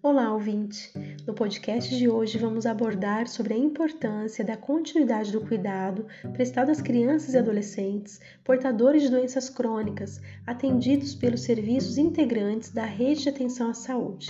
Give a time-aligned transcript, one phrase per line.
[0.00, 0.92] Olá, ouvinte!
[1.26, 6.80] No podcast de hoje vamos abordar sobre a importância da continuidade do cuidado prestado às
[6.80, 13.70] crianças e adolescentes portadores de doenças crônicas atendidos pelos serviços integrantes da rede de atenção
[13.70, 14.28] à saúde.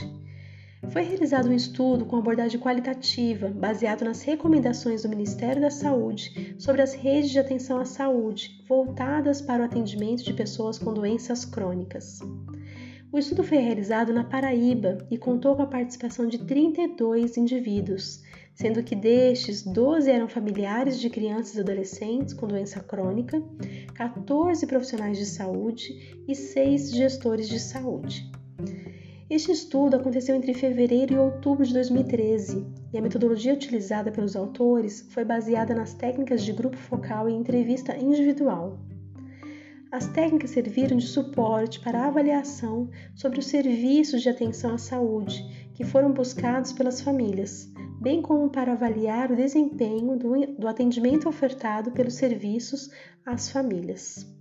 [0.89, 6.81] Foi realizado um estudo com abordagem qualitativa, baseado nas recomendações do Ministério da Saúde sobre
[6.81, 12.21] as redes de atenção à saúde voltadas para o atendimento de pessoas com doenças crônicas.
[13.11, 18.23] O estudo foi realizado na Paraíba e contou com a participação de 32 indivíduos,
[18.55, 23.43] sendo que destes, 12 eram familiares de crianças e adolescentes com doença crônica,
[23.95, 28.31] 14 profissionais de saúde e 6 gestores de saúde.
[29.31, 35.07] Este estudo aconteceu entre fevereiro e outubro de 2013 e a metodologia utilizada pelos autores
[35.11, 38.79] foi baseada nas técnicas de grupo focal e entrevista individual.
[39.91, 45.71] As técnicas serviram de suporte para a avaliação sobre os serviços de atenção à saúde
[45.75, 51.91] que foram buscados pelas famílias, bem como para avaliar o desempenho do, do atendimento ofertado
[51.93, 52.91] pelos serviços
[53.25, 54.38] às famílias.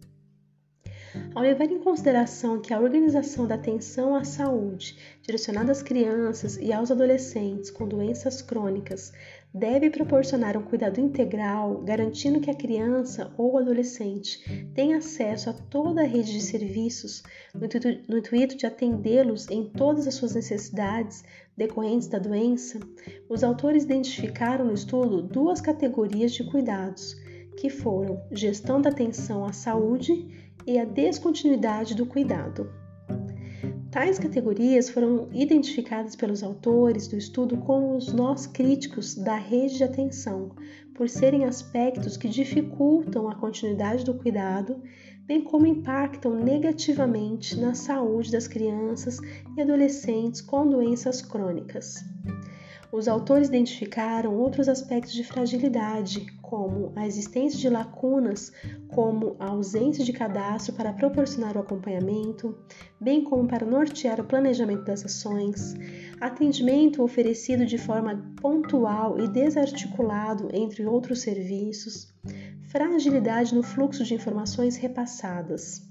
[1.38, 6.73] Ao levar em consideração que a organização da atenção à saúde, direcionada às crianças e
[6.73, 9.13] aos adolescentes com doenças crônicas,
[9.53, 16.02] deve proporcionar um cuidado integral, garantindo que a criança ou adolescente tenha acesso a toda
[16.02, 17.21] a rede de serviços,
[17.53, 21.23] no intuito, no intuito de atendê-los em todas as suas necessidades
[21.55, 22.80] decorrentes da doença,
[23.30, 27.15] os autores identificaram no estudo duas categorias de cuidados,
[27.58, 32.69] que foram gestão da atenção à saúde e a descontinuidade do cuidado.
[33.89, 39.83] Tais categorias foram identificadas pelos autores do estudo como os nós críticos da rede de
[39.85, 40.51] atenção,
[40.93, 44.83] por serem aspectos que dificultam a continuidade do cuidado,
[45.25, 49.19] bem como impactam negativamente na saúde das crianças
[49.55, 52.03] e adolescentes com doenças crônicas.
[52.92, 58.53] Os autores identificaram outros aspectos de fragilidade, como a existência de lacunas,
[58.87, 62.58] como a ausência de cadastro para proporcionar o acompanhamento,
[62.99, 65.75] bem como para nortear o planejamento das ações,
[66.21, 72.13] atendimento oferecido de forma pontual e desarticulado entre outros serviços,
[72.69, 75.86] fragilidade no fluxo de informações repassadas.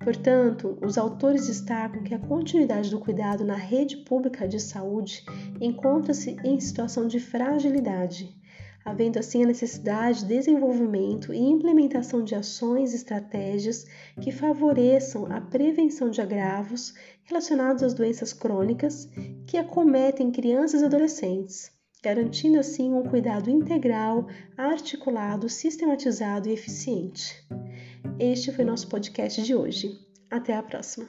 [0.00, 5.24] Portanto, os autores destacam que a continuidade do cuidado na rede pública de saúde
[5.60, 8.36] encontra-se em situação de fragilidade,
[8.84, 13.86] havendo assim a necessidade de desenvolvimento e implementação de ações e estratégias
[14.20, 16.94] que favoreçam a prevenção de agravos
[17.24, 19.08] relacionados às doenças crônicas
[19.46, 21.70] que acometem crianças e adolescentes,
[22.02, 27.46] garantindo assim um cuidado integral, articulado, sistematizado e eficiente.
[28.18, 29.98] Este foi nosso podcast de hoje.
[30.30, 31.06] Até a próxima!